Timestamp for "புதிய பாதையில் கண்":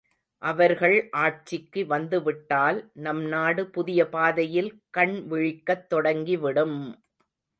3.69-5.15